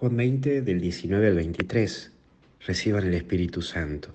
[0.00, 2.12] Juan 20 del 19 al 23.
[2.64, 4.10] Reciban el Espíritu Santo.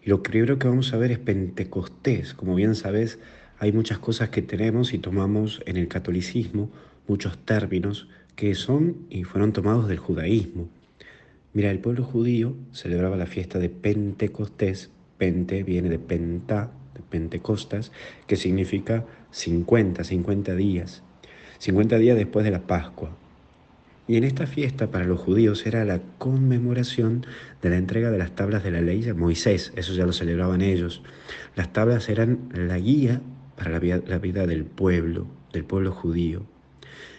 [0.00, 2.34] Y lo primero que vamos a ver es Pentecostés.
[2.34, 3.18] Como bien sabes,
[3.58, 6.70] hay muchas cosas que tenemos y tomamos en el catolicismo,
[7.08, 10.68] muchos términos que son y fueron tomados del judaísmo.
[11.52, 14.92] Mira, el pueblo judío celebraba la fiesta de Pentecostés.
[15.18, 17.90] Pente viene de Pentá, de Pentecostas,
[18.28, 21.02] que significa 50, 50 días.
[21.58, 23.16] 50 días después de la Pascua.
[24.08, 27.26] Y en esta fiesta para los judíos era la conmemoración
[27.60, 30.62] de la entrega de las tablas de la ley a Moisés, eso ya lo celebraban
[30.62, 31.02] ellos.
[31.54, 33.20] Las tablas eran la guía
[33.54, 36.46] para la vida, la vida del pueblo, del pueblo judío.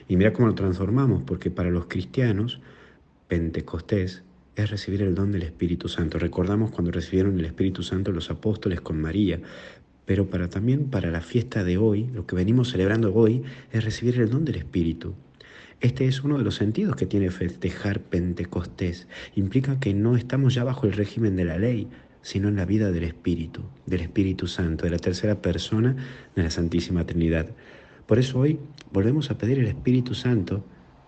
[0.08, 2.60] Y mira cómo lo transformamos, porque para los cristianos,
[3.28, 4.24] Pentecostés
[4.56, 6.18] es recibir el don del Espíritu Santo.
[6.18, 9.40] Recordamos cuando recibieron el Espíritu Santo los apóstoles con María,
[10.06, 14.20] pero para también para la fiesta de hoy, lo que venimos celebrando hoy es recibir
[14.20, 15.14] el don del Espíritu.
[15.82, 19.08] Este es uno de los sentidos que tiene festejar Pentecostés.
[19.36, 21.88] Implica que no estamos ya bajo el régimen de la ley,
[22.22, 25.96] sino en la vida del Espíritu, del Espíritu Santo, de la tercera persona
[26.36, 27.48] de la Santísima Trinidad.
[28.08, 28.60] Por eso hoy
[28.92, 30.66] volvemos a pedir el Espíritu Santo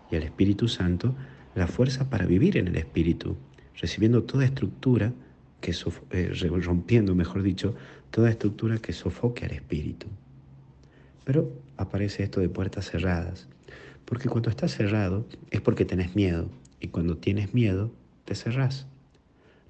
[0.09, 1.15] y al Espíritu Santo
[1.53, 3.35] la fuerza para vivir en el Espíritu,
[3.75, 5.11] recibiendo toda estructura
[5.59, 5.75] que
[6.11, 7.75] eh, rompiendo, mejor dicho,
[8.09, 10.07] toda estructura que sofoque al Espíritu.
[11.25, 13.49] Pero aparece esto de puertas cerradas.
[14.05, 16.49] Porque cuando estás cerrado es porque tenés miedo.
[16.79, 17.91] Y cuando tienes miedo,
[18.25, 18.87] te cerrás.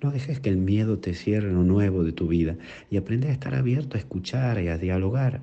[0.01, 2.55] No dejes que el miedo te cierre lo nuevo de tu vida
[2.89, 5.41] y aprende a estar abierto a escuchar y a dialogar.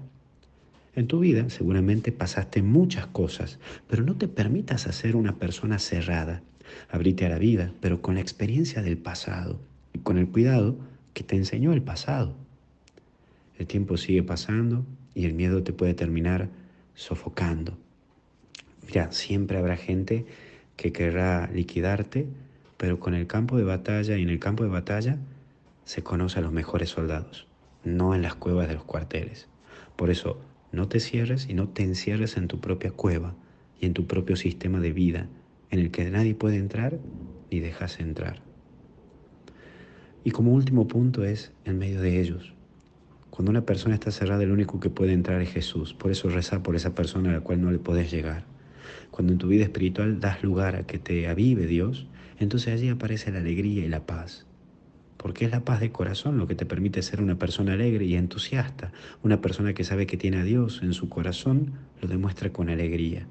[0.97, 6.43] En tu vida seguramente pasaste muchas cosas, pero no te permitas hacer una persona cerrada.
[6.91, 9.61] Abrite a la vida, pero con la experiencia del pasado
[9.93, 10.77] y con el cuidado
[11.15, 12.35] que te enseñó el pasado.
[13.59, 16.49] El tiempo sigue pasando y el miedo te puede terminar
[16.95, 17.79] sofocando.
[18.89, 20.25] Mira, siempre habrá gente
[20.77, 22.27] que querrá liquidarte,
[22.79, 25.19] pero con el campo de batalla y en el campo de batalla
[25.85, 27.47] se conoce a los mejores soldados,
[27.85, 29.47] no en las cuevas de los cuarteles.
[29.97, 30.41] Por eso,
[30.73, 33.35] no te cierres y no te encierres en tu propia cueva
[33.79, 35.29] y en tu propio sistema de vida,
[35.71, 36.99] en el que nadie puede entrar
[37.51, 38.41] ni dejas entrar.
[40.25, 42.55] Y como último punto es en medio de ellos.
[43.29, 45.93] Cuando una persona está cerrada, el único que puede entrar es Jesús.
[45.93, 48.45] Por eso reza por esa persona a la cual no le podés llegar.
[49.11, 52.07] Cuando en tu vida espiritual das lugar a que te avive Dios,
[52.39, 54.47] entonces allí aparece la alegría y la paz.
[55.17, 58.15] Porque es la paz de corazón lo que te permite ser una persona alegre y
[58.15, 58.93] entusiasta.
[59.23, 63.27] Una persona que sabe que tiene a Dios en su corazón lo demuestra con alegría.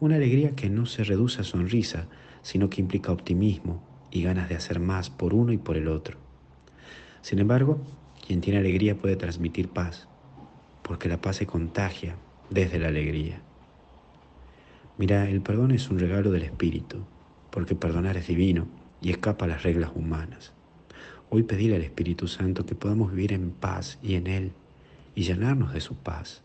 [0.00, 2.06] Una alegría que no se reduce a sonrisa,
[2.42, 3.82] sino que implica optimismo
[4.12, 6.18] y ganas de hacer más por uno y por el otro.
[7.20, 7.80] Sin embargo,
[8.24, 10.06] quien tiene alegría puede transmitir paz,
[10.82, 12.16] porque la paz se contagia
[12.48, 13.42] desde la alegría.
[14.98, 17.04] Mira, el perdón es un regalo del Espíritu,
[17.52, 18.66] porque perdonar es divino
[19.00, 20.52] y escapa a las reglas humanas.
[21.30, 24.50] Hoy pedir al Espíritu Santo que podamos vivir en paz y en Él
[25.14, 26.42] y llenarnos de su paz.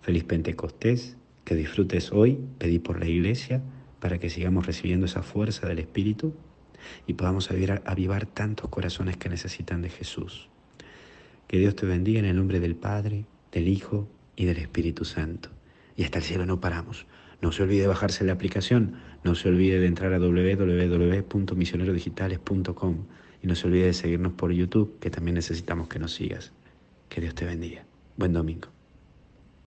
[0.00, 3.60] Feliz Pentecostés, que disfrutes hoy, pedí por la iglesia
[4.00, 6.32] para que sigamos recibiendo esa fuerza del Espíritu
[7.06, 10.48] y podamos avivar tantos corazones que necesitan de Jesús.
[11.46, 15.53] Que Dios te bendiga en el nombre del Padre, del Hijo y del Espíritu Santo.
[15.96, 17.06] Y hasta el cielo no paramos.
[17.40, 23.04] No se olvide de bajarse la aplicación, no se olvide de entrar a www.misionerodigitales.com
[23.42, 26.52] y no se olvide de seguirnos por YouTube, que también necesitamos que nos sigas.
[27.08, 27.84] Que Dios te bendiga.
[28.16, 28.68] Buen domingo.